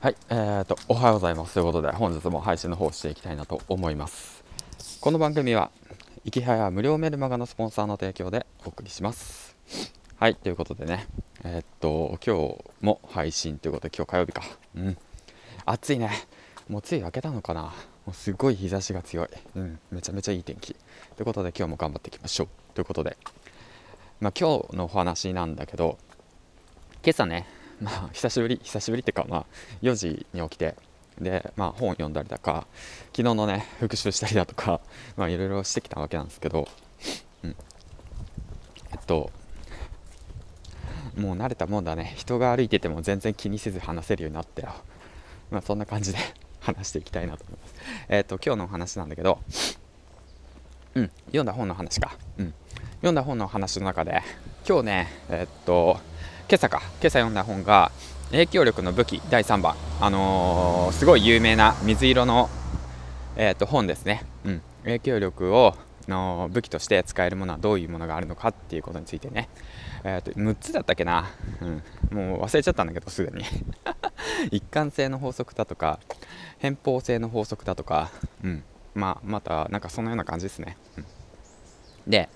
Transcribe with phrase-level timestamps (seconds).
[0.00, 1.54] はい、えーと、おはようございます。
[1.54, 4.44] ということで、本日も配信の方していきたいなと思います。
[5.00, 5.72] この番組は、
[6.24, 9.56] いきはや無料メルマガのスポンサーの提供でお送りします。
[10.14, 11.08] はい、ということでね、
[11.42, 14.42] えー、っと、今日も配信ということで、今日火曜日か。
[14.76, 14.96] うん。
[15.64, 16.12] 暑いね。
[16.68, 17.62] もうつい明けたのかな。
[17.62, 17.72] も
[18.12, 19.28] うすごい日差しが強い。
[19.56, 20.76] うん、めちゃめちゃいい天気。
[21.16, 22.48] ということで、今日も頑張っていきましょう。
[22.74, 23.16] ということで、
[24.20, 25.98] まあ、今日のお話なんだけど、
[27.02, 27.48] 今朝ね、
[27.82, 29.46] まあ、久しぶり久しぶりっていうか、まあ、
[29.82, 30.74] 4時に起きて
[31.20, 32.66] で、まあ、本読んだりだか
[33.16, 34.80] 昨日のね復習したりだとか、
[35.16, 36.68] まあ、いろいろしてきたわけなんですけど、
[37.44, 37.56] うん、
[38.92, 39.30] えっと
[41.18, 42.14] もう慣れたもんだね。
[42.16, 44.72] 人が歩いてても全然気にせず話せるようになったよ。
[45.50, 46.18] まあそんな感じで
[46.60, 47.74] 話していきたいなと思います。
[48.08, 49.40] えっと今日のお話なんだけど
[50.94, 51.10] うん。
[51.26, 52.16] 読んだ本の話か。
[52.38, 52.54] うん。
[52.96, 54.22] 読んだ本の話の中で
[54.68, 55.98] 今日ねえっと
[56.46, 56.82] 今朝か。
[57.00, 57.90] 今朝読んだ本が
[58.32, 59.74] 影響力の武器第3番。
[59.98, 62.50] あのー、すごい有名な水色の、
[63.36, 65.74] えー、と本ですね、うん、影響力を
[66.06, 69.48] の武器として使えるものはどういうものがあるのかっていうことについてね、
[70.04, 71.30] えー、と6つだったっけな、
[71.62, 71.82] うん、
[72.14, 73.44] もう忘れちゃったんだけどすでに。
[74.52, 75.98] 一貫性の法則だとか
[76.58, 78.10] 偏方性の法則だとか、
[78.44, 78.62] うん、
[78.94, 81.04] まあまたなんかそのような感じですね、うん、
[82.06, 82.28] で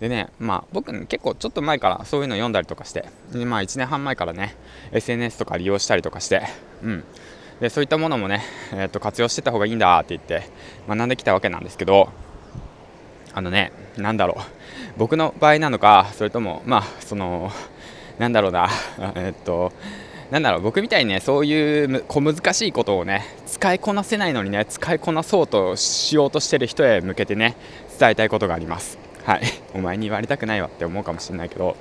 [0.00, 4.56] でね、まあ僕結構ちょっと前からそういうの読んだりとかして、でまあ1年半前からね、
[4.92, 6.42] SNS とか利用したりとかして、
[6.82, 7.04] うん。
[7.60, 10.48] で、そういったものもね、えー、と活用してた方がいいんだって言って
[10.88, 12.10] 学んできたわけなんですけど、
[13.34, 14.42] あのね、なんだろう、
[14.98, 17.50] 僕の場合なのか、それとも、まあ、その、
[18.18, 18.68] なんだろうな、
[19.16, 19.72] えっと、
[20.30, 27.56] なんだろう僕みたいにねそういう小難しいことをね使いこなせないのにね使いこなそうとしようとしてる人へ向けてね
[27.98, 29.42] 伝えたいことがありますはい。
[29.74, 31.76] お前に言われたくないわって思うかもしれないけど。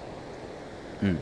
[1.01, 1.19] うん。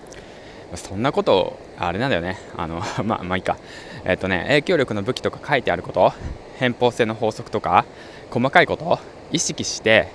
[0.75, 2.39] そんなことあれなんだよね。
[2.57, 3.57] あの まあまあいいか。
[4.03, 6.13] えっ、とね影響力の武器とか書いてあること。
[6.57, 7.85] 偏方性の法則とか。
[8.31, 8.99] 細かいこと。
[9.31, 10.07] 意識して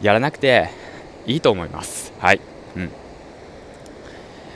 [0.00, 0.70] やらなくて
[1.26, 2.12] いいと思います。
[2.18, 2.40] はい。
[2.76, 2.90] うん。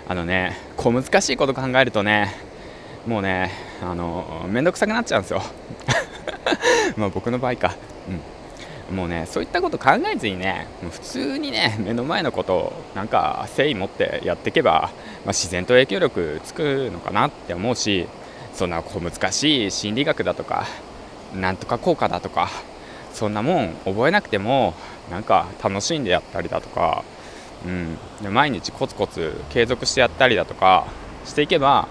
[0.08, 2.32] あのね小難しいこと考えるとね
[3.08, 3.50] もうね
[3.82, 5.42] あの面倒くさくなっちゃうんですよ。
[6.96, 7.74] まあ僕の場合か。
[8.08, 8.20] うん。
[8.90, 14.90] もうねそういったこと考えずにねもう普通にね目の前のことをなんか誠意持ってやっていけば、
[15.24, 18.06] まあ、自然と影響力つくのかなって思うし
[18.54, 20.66] そんな小難しい心理学だとか
[21.34, 22.48] なんとか効果だとか
[23.12, 24.74] そんなもん覚えなくても
[25.10, 27.02] なんか楽しんでやったりだとか、
[27.66, 30.86] うん、で毎日コツコツ継続してやったりだとか
[31.24, 31.88] していけば、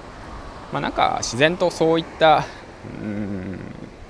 [0.71, 2.45] まあ、なんか自然とそういった、
[3.01, 3.34] うん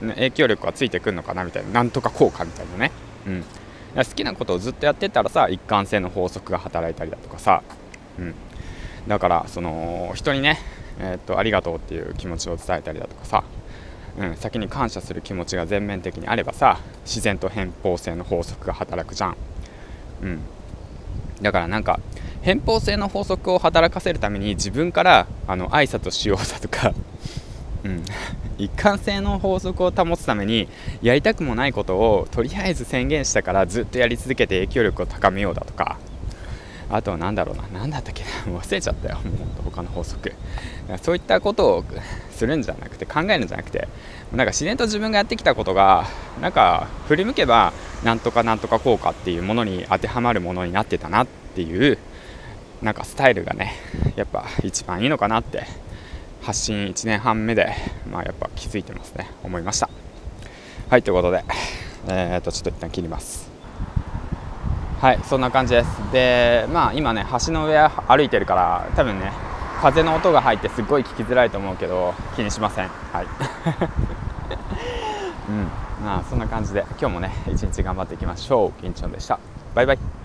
[0.01, 2.91] 影響力がついてくるのかなみたいななんとか効果みたいなね、
[3.28, 3.44] うん、
[3.95, 7.63] 好きなことをずっとやってたらさ一貫性の法則が働いたりだとかさ、
[8.19, 8.35] うん、
[9.07, 10.59] だからその人にね、
[11.00, 13.44] えー、っとありがとうっていう気持ちを伝えたりだとかさ、
[14.19, 19.38] うん、先に感謝する気持ちが全面的にあればさ自然と偏方性の法則が働くじゃん、
[20.23, 20.39] うん、
[21.41, 22.00] だからなんか
[22.41, 26.94] 偏方性の法則を働かせるために自分からあの挨拶しようだとか。
[27.85, 28.03] うん、
[28.57, 30.68] 一貫性の法則を保つために
[31.01, 35.97] やりたくもないことをとりあえず宣言したからずっとやり続けて影響力を高めようだとか。
[36.88, 37.63] あとは何だろうな。
[37.74, 38.29] 何だったっけな。
[38.59, 39.16] 忘れちゃったよ。
[39.16, 40.31] もう他の法則。
[41.01, 41.85] そういったことを
[42.29, 43.88] するんじゃなくて考えるんじゃなくて。
[44.31, 46.07] なんか自然と自分がやってきたことが
[46.41, 51.97] なんか振り向けばなんとかなんとか効果っていうものに当てはまるものになってたなっていう
[52.81, 53.75] なんかスタイルがね
[54.16, 55.66] やっぱ一番いいのかなって
[56.45, 57.73] 発信1年半目で、
[58.11, 59.31] まあ、やっぱ気づいてますね。
[59.44, 59.89] 思いました。
[60.89, 61.44] はいということで
[62.07, 63.50] えー、っとちょっと一旦切ります。
[65.01, 65.88] はいそんな感じです。
[66.11, 69.31] でまあ今ね橋の上歩いてるから多分ね
[69.81, 72.89] 風の音が入ってすっごい聞きづらいと思うけど気にしません。
[72.89, 73.25] はい。
[75.50, 75.63] うん
[76.06, 78.72] まあそんな感じで今日もね一日頑張っていきましょう。
[78.79, 79.39] 金ちゃんでした。
[79.73, 80.25] バイバイ。